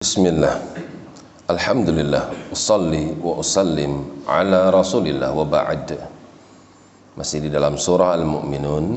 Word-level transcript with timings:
Bismillah. 0.00 0.56
Alhamdulillah. 1.44 2.32
Usalli 2.48 3.12
wa 3.20 3.36
usallim 3.36 4.24
ala 4.24 4.72
rasulillah 4.72 5.28
wa 5.28 5.44
ba'd. 5.44 5.92
Masih 7.20 7.44
di 7.44 7.52
dalam 7.52 7.76
surah 7.76 8.16
Al-Mu'minun. 8.16 8.96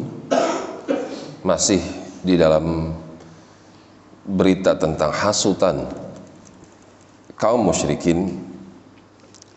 Masih 1.43 1.83
di 2.23 2.39
dalam 2.39 2.95
berita 4.23 4.79
tentang 4.79 5.11
hasutan 5.11 5.91
kaum 7.35 7.67
musyrikin 7.67 8.39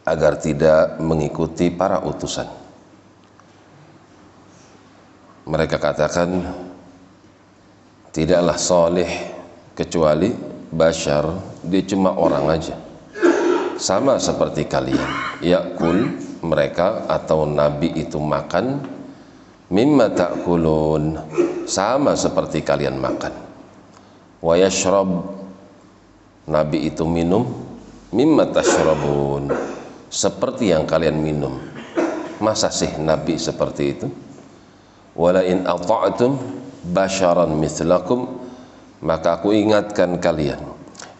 agar 0.02 0.42
tidak 0.42 0.98
mengikuti 0.98 1.70
para 1.70 2.02
utusan. 2.02 2.50
Mereka 5.46 5.78
katakan 5.78 6.42
tidaklah 8.10 8.58
soleh 8.58 9.30
kecuali 9.78 10.55
bashar 10.70 11.38
dia 11.62 11.82
cuma 11.86 12.14
orang 12.14 12.46
aja. 12.50 12.76
Sama 13.76 14.16
seperti 14.16 14.64
kalian. 14.64 15.38
Yakul 15.44 16.16
mereka 16.40 17.04
atau 17.10 17.44
nabi 17.44 17.92
itu 17.92 18.16
makan 18.16 18.80
mimma 19.68 20.16
ta'kulun. 20.16 21.20
Sama 21.68 22.16
seperti 22.16 22.62
kalian 22.62 22.96
makan. 22.96 23.34
Wa 24.40 24.54
yashrab 24.56 25.10
nabi 26.48 26.88
itu 26.88 27.04
minum 27.04 27.44
mimma 28.14 28.48
tashrabun. 28.48 29.52
Seperti 30.08 30.72
yang 30.72 30.88
kalian 30.88 31.18
minum. 31.20 31.60
Masa 32.40 32.72
sih 32.72 32.96
nabi 32.96 33.36
seperti 33.36 33.84
itu? 33.92 34.06
Wala 35.16 35.44
in 35.44 35.64
ata'tum 35.64 36.36
basharan 36.92 37.56
mithlakum 37.56 38.45
maka 39.00 39.40
aku 39.40 39.52
ingatkan 39.52 40.16
kalian 40.20 40.60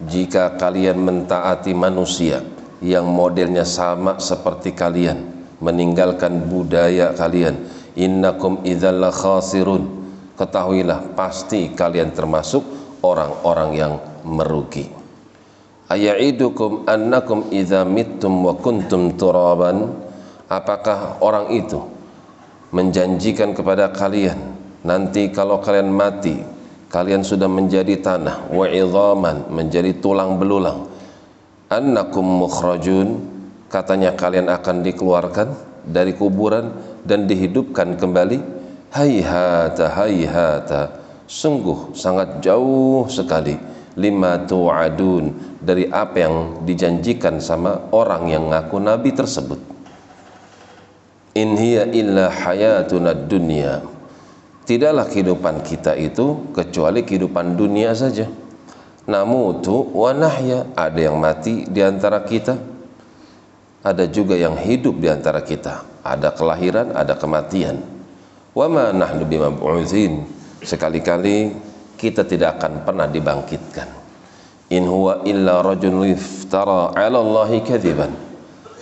jika 0.05 0.57
kalian 0.61 1.01
mentaati 1.01 1.73
manusia 1.73 2.45
yang 2.85 3.09
modelnya 3.09 3.65
sama 3.65 4.21
seperti 4.21 4.77
kalian 4.77 5.37
meninggalkan 5.61 6.45
budaya 6.49 7.17
kalian 7.17 7.65
innakum 7.97 8.61
idzalla 8.65 9.09
khasirun 9.09 9.89
ketahuilah 10.37 11.17
pasti 11.17 11.73
kalian 11.73 12.13
termasuk 12.13 12.61
orang-orang 13.01 13.71
yang 13.73 13.93
merugi. 14.23 14.93
Aya'idukum 15.87 16.85
annakum 16.91 17.49
idza 17.55 17.87
mittum 17.87 18.43
wa 18.43 18.59
kuntum 18.59 19.15
turaban 19.15 19.95
apakah 20.51 21.23
orang 21.23 21.55
itu 21.55 21.79
menjanjikan 22.75 23.55
kepada 23.55 23.95
kalian 23.95 24.35
nanti 24.83 25.31
kalau 25.31 25.63
kalian 25.63 25.95
mati 25.95 26.43
kalian 26.97 27.21
sudah 27.21 27.45
menjadi 27.45 28.01
tanah 28.01 28.49
wa 28.49 28.65
idhaman 28.65 29.53
menjadi 29.53 30.01
tulang 30.01 30.41
belulang. 30.41 30.89
Annakum 31.69 32.25
mukhrajun 32.25 33.21
katanya 33.69 34.17
kalian 34.17 34.49
akan 34.49 34.81
dikeluarkan 34.81 35.49
dari 35.85 36.17
kuburan 36.17 36.73
dan 37.05 37.29
dihidupkan 37.29 38.01
kembali. 38.01 38.41
Hayhata 38.97 39.93
hayhata 39.93 40.97
sungguh 41.29 41.93
sangat 41.93 42.41
jauh 42.41 43.05
sekali. 43.13 43.61
Lima 44.01 44.41
tu'adun 44.49 45.57
dari 45.61 45.89
apa 45.93 46.17
yang 46.17 46.65
dijanjikan 46.65 47.45
sama 47.45 47.93
orang 47.93 48.29
yang 48.33 48.49
ngaku 48.49 48.77
nabi 48.81 49.13
tersebut. 49.13 49.61
In 51.37 51.61
hiya 51.61 51.93
illa 51.93 52.33
hayatuna 52.33 53.13
dunya 53.13 53.96
tidaklah 54.67 55.07
kehidupan 55.07 55.63
kita 55.63 55.95
itu 55.95 56.51
kecuali 56.51 57.07
kehidupan 57.07 57.55
dunia 57.55 57.95
saja. 57.95 58.27
Namutu 59.07 59.87
wa 59.95 60.11
nahya 60.11 60.67
ada 60.75 60.99
yang 60.99 61.17
mati 61.23 61.65
di 61.71 61.79
antara 61.81 62.27
kita. 62.27 62.59
Ada 63.87 64.11
juga 64.11 64.35
yang 64.35 64.59
hidup 64.59 64.99
di 64.99 65.07
antara 65.07 65.47
kita. 65.47 66.03
Ada 66.03 66.35
kelahiran 66.35 66.91
ada 66.91 67.15
kematian. 67.15 67.79
Wa 68.51 68.67
nahnu 68.67 69.23
bimab'utsin 69.31 70.27
sekali-kali 70.67 71.55
kita 71.95 72.27
tidak 72.27 72.59
akan 72.59 72.83
pernah 72.83 73.07
dibangkitkan. 73.07 73.87
In 74.75 74.91
illa 75.23 75.63
rajulun 75.63 76.11
iftara 76.11 76.91
'ala 76.91 77.23
Allahi 77.23 77.63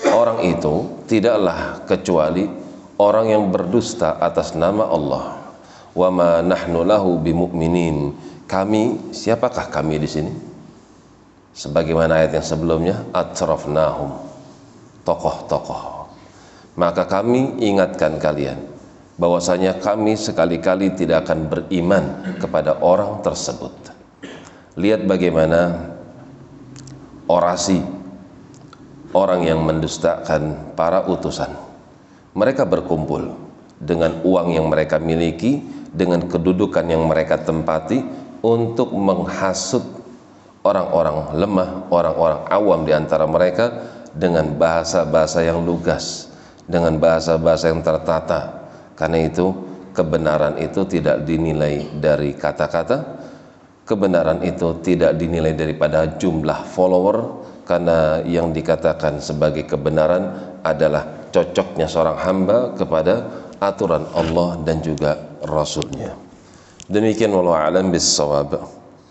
orang 0.08 0.40
itu 0.48 1.04
tidaklah 1.04 1.84
kecuali 1.84 2.48
orang 2.96 3.28
yang 3.28 3.52
berdusta 3.52 4.16
atas 4.16 4.56
nama 4.56 4.88
Allah 4.88 5.43
wa 5.94 6.08
ma 6.10 6.30
nahnu 6.42 6.82
lahu 6.82 7.16
bimu'minin. 7.22 8.12
Kami 8.44 9.14
siapakah 9.14 9.72
kami 9.72 9.96
di 9.96 10.08
sini? 10.10 10.32
Sebagaimana 11.54 12.20
ayat 12.20 12.36
yang 12.36 12.46
sebelumnya 12.46 12.96
atrafnahum. 13.14 14.10
Tokoh-tokoh. 15.06 16.10
Maka 16.74 17.06
kami 17.06 17.62
ingatkan 17.62 18.18
kalian 18.18 18.58
bahwasanya 19.14 19.78
kami 19.78 20.18
sekali-kali 20.18 20.98
tidak 20.98 21.30
akan 21.30 21.46
beriman 21.46 22.34
kepada 22.42 22.82
orang 22.82 23.22
tersebut. 23.22 23.70
Lihat 24.74 25.06
bagaimana 25.06 25.94
orasi 27.30 27.78
orang 29.14 29.46
yang 29.46 29.62
mendustakan 29.62 30.74
para 30.74 31.06
utusan. 31.06 31.54
Mereka 32.34 32.66
berkumpul 32.66 33.30
dengan 33.78 34.18
uang 34.26 34.58
yang 34.58 34.66
mereka 34.66 34.98
miliki 34.98 35.62
dengan 35.94 36.26
kedudukan 36.26 36.82
yang 36.90 37.06
mereka 37.06 37.38
tempati 37.38 38.02
untuk 38.42 38.90
menghasut 38.92 39.80
orang-orang 40.66 41.38
lemah, 41.38 41.70
orang-orang 41.88 42.40
awam 42.50 42.80
di 42.82 42.92
antara 42.92 43.24
mereka 43.24 43.70
dengan 44.10 44.52
bahasa-bahasa 44.58 45.46
yang 45.46 45.62
lugas, 45.62 46.28
dengan 46.66 46.98
bahasa-bahasa 46.98 47.70
yang 47.70 47.80
tertata. 47.80 48.66
Karena 48.98 49.22
itu 49.22 49.54
kebenaran 49.94 50.58
itu 50.58 50.82
tidak 50.90 51.22
dinilai 51.22 51.88
dari 52.02 52.34
kata-kata, 52.34 53.22
kebenaran 53.86 54.42
itu 54.42 54.82
tidak 54.82 55.14
dinilai 55.14 55.54
daripada 55.54 56.18
jumlah 56.18 56.66
follower 56.74 57.46
karena 57.64 58.20
yang 58.28 58.52
dikatakan 58.52 59.20
sebagai 59.20 59.64
kebenaran 59.64 60.56
adalah 60.60 61.28
cocoknya 61.32 61.88
seorang 61.88 62.18
hamba 62.20 62.76
kepada 62.76 63.24
aturan 63.60 64.04
Allah 64.12 64.60
dan 64.64 64.84
juga 64.84 65.16
Rasulnya. 65.44 66.16
Demikian 66.88 67.32
walau 67.32 67.56
alam 67.56 67.92
bis. 67.92 68.20